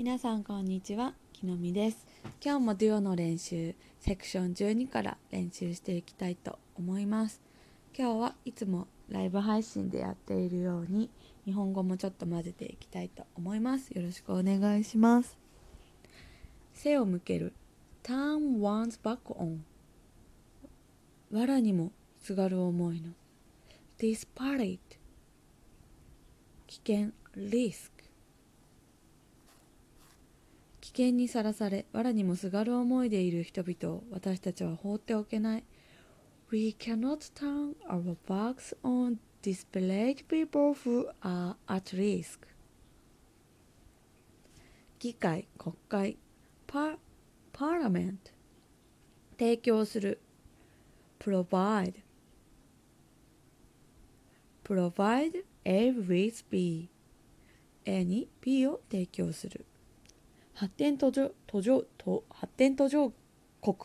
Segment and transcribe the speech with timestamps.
[0.00, 2.06] 皆さんこんにちはきのみです。
[2.42, 7.42] 今日もデュオの練習セクション12から練習していきたいと思います。
[7.94, 11.10] 今日はいつもライブ配信でやっているように
[11.44, 13.90] 日本語もちょっと混ぜていきたいと思います。
[13.90, 15.36] よろしくお願いします。
[16.72, 17.52] 背を向ける。
[18.02, 19.58] Turn one's back on.
[21.30, 21.92] 藁にも
[22.22, 23.10] すがる思いの。
[23.98, 24.78] Disparate
[26.68, 27.10] 危険。
[27.36, 27.99] Risk.
[30.92, 35.64] 危険にさらされ藁にもすがる思いでいる人々を私たちは放っておけない
[36.50, 42.40] We cannot turn our backs on desperate people who are at risk
[44.98, 46.18] 議会国会
[46.66, 46.96] パ
[47.52, 48.32] パーラメント
[49.38, 50.20] 提供する
[51.20, 52.02] provide
[54.64, 56.90] provide A with B
[57.84, 59.64] A に B を提供する
[60.54, 63.12] 発展途上途上と発展途上
[63.62, 63.76] 国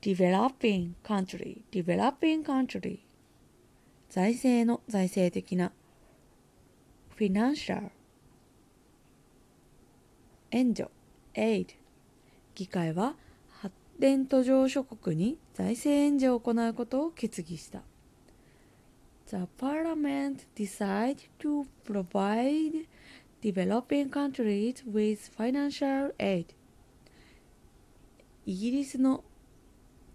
[0.00, 3.00] developing country developing country
[4.08, 5.72] 財政の財政的な
[7.16, 7.90] financial
[10.50, 10.90] 援助
[11.34, 11.74] aid
[12.54, 13.14] 議会は
[13.50, 17.82] 発展途上諸国に財政援助を行うことを決議した
[19.28, 22.86] The parliament decided to provide
[23.42, 26.46] developing countries with financial aid
[28.46, 29.22] イギリスの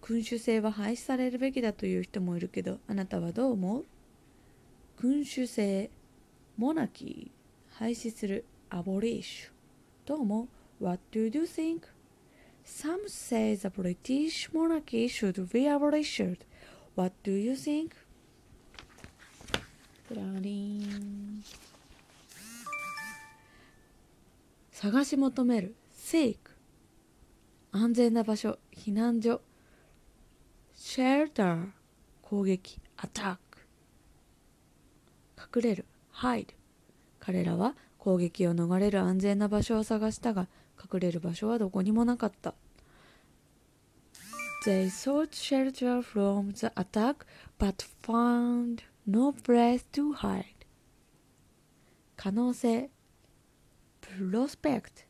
[0.02, 3.86] 君主制は廃止されるべきだという人もいるけどあなたはどう思う
[5.00, 5.90] 君主制
[6.58, 9.50] モナキー廃止するアボリッシュ
[10.06, 10.48] どう思う
[10.84, 11.84] What do you think?
[12.66, 16.40] Some say the British monarchy should be abolished.
[16.96, 17.92] What do you think?
[20.08, 21.44] プラリン
[24.86, 25.73] 探し求める。
[27.72, 28.59] 安全な場所。
[28.72, 29.41] 避難所。
[30.75, 31.69] シェルター
[32.22, 32.79] 攻撃。
[32.96, 33.62] アタック
[35.57, 35.85] 隠れる。
[37.19, 39.00] 彼らは攻撃を逃れる。
[39.00, 40.47] 安全な場所を探したが
[40.79, 42.53] 隠れる場所はどこにもなかった。
[52.16, 52.91] 可能性。
[54.05, 55.05] Prospect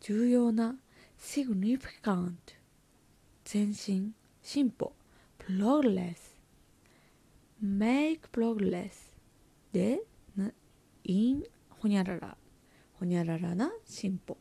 [0.00, 0.76] 重要な
[1.18, 2.34] significant
[3.50, 4.92] 前進進歩
[5.38, 6.34] progress
[7.62, 9.12] make progress
[9.72, 10.00] で
[11.04, 12.36] in ほにゃらら
[12.94, 14.36] ほにゃららな進歩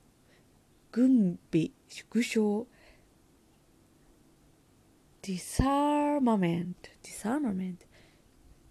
[0.92, 2.68] 軍備縮小
[5.22, 7.78] disarmament disarmament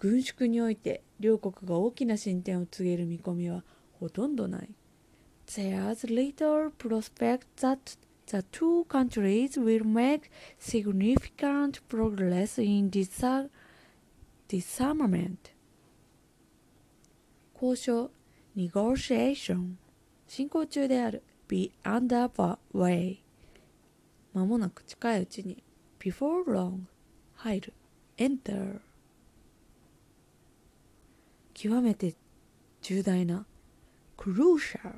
[0.02, 3.62] 軍縮において両国が大きな進展を告げる見込みは
[4.00, 4.68] ほとんどない
[5.46, 7.96] There's little prospect that
[8.26, 10.22] the two countries will make
[10.58, 12.90] significant progress in
[14.48, 15.52] disarmament.
[17.54, 18.10] 交渉
[18.56, 19.76] negotiation
[20.26, 22.28] 進行中である be under
[22.74, 23.18] way
[24.34, 25.62] まもなく近いうちに
[26.00, 26.86] before long
[27.36, 27.72] 入る
[28.16, 28.80] enter
[31.62, 32.16] 極めて
[32.80, 33.46] 重大な
[34.18, 34.94] crucial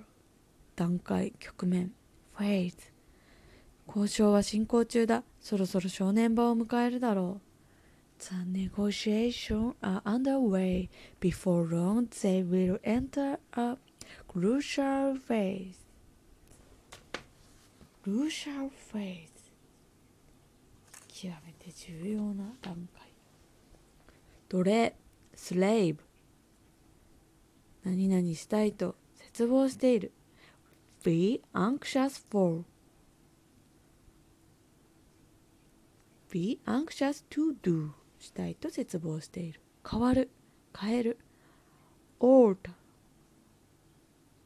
[0.75, 1.92] 段階局面
[2.34, 2.72] phase
[3.86, 10.88] 交渉は進行中だそろそろ正念場を迎えるだろう The negotiations are underway.
[11.20, 13.76] Before long, they will enter a
[14.26, 15.74] crucial phase.
[18.03, 19.28] Crucial phase.
[21.08, 23.12] 極めて重要な段階。
[24.48, 24.94] 奴隷、
[25.34, 26.03] スレイブ。
[27.84, 30.12] 何々したいと絶望している。
[31.05, 32.65] Be anxious for.
[36.31, 37.91] Be anxious to do.
[38.25, 40.31] したいと絶望している変わる
[40.77, 41.19] 変える
[42.21, 42.56] alter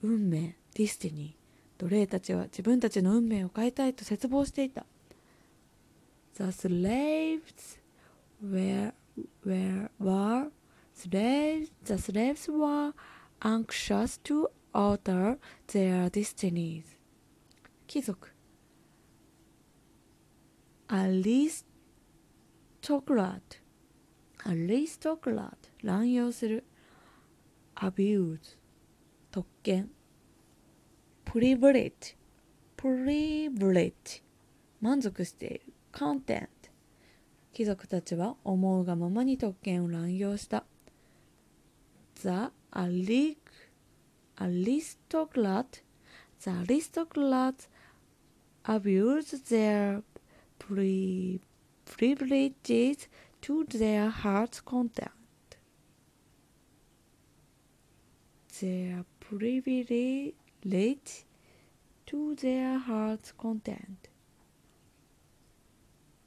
[0.03, 1.37] 運命 destiny
[1.79, 4.85] 奴隷たちは自分たちの運命を変えたいと絶望していた
[6.37, 7.79] The slaves
[8.45, 8.93] were,
[9.45, 10.51] were, were
[10.95, 12.93] slaves, the slaves were
[13.41, 15.39] anxious to alter
[15.69, 16.85] their destinies
[17.87, 18.35] 貴族
[20.89, 21.71] aristocrat
[24.45, 26.65] アリストクラット乱用する
[27.75, 28.57] abuse
[29.31, 29.91] 特権
[31.25, 32.17] privilege
[32.77, 34.23] privilege
[34.81, 35.63] 満足している
[35.93, 36.49] content
[37.53, 40.65] 貴族たちは思うがままに特権を乱用した
[42.23, 42.51] The
[44.40, 45.82] aristocrat
[46.44, 47.68] the aristocrats
[48.66, 50.02] abuse their
[50.60, 51.40] pri-
[51.86, 53.08] privileges
[53.42, 55.12] to their heart's content
[58.62, 60.34] their privilege
[62.06, 64.10] to their heart's content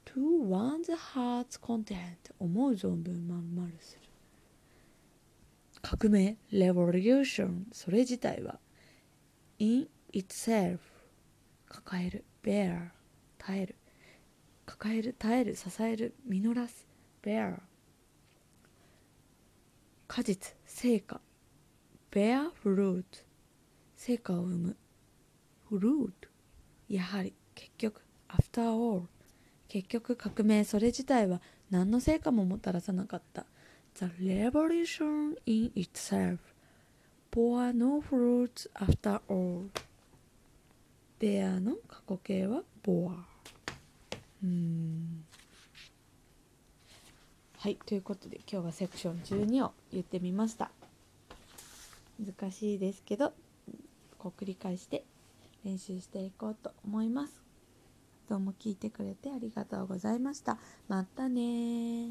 [0.05, 4.01] to one's heart's content 思う存分まん丸する
[5.82, 8.58] 革命 revolution それ自体は
[9.58, 10.78] in itself
[11.68, 12.90] 抱える bear
[13.38, 13.76] 耐える
[14.64, 16.86] 抱える耐える支える実らす
[17.22, 17.56] bear
[20.06, 21.20] 果実成果
[22.10, 23.04] bear fruit
[23.96, 24.76] 成果を生む
[25.70, 26.10] fruit
[26.88, 29.06] やはり結局 after all
[29.68, 31.40] 結局革命それ自体は
[31.70, 33.46] 何の成果ももたらさなかった。
[33.94, 36.38] The revolution in itself.
[37.30, 39.70] Bore no fruits after all.
[41.18, 43.12] ベアの過去形は bore
[44.42, 45.24] うん。
[47.58, 50.70] はいということで今日はセクション12を言ってみました。
[52.18, 53.32] 難しいですけど
[54.18, 55.04] こう繰り返して
[55.64, 57.40] 練習していこうと思います。
[58.28, 60.58] どうも聞いてくれてありがとうございました。
[60.88, 62.08] またね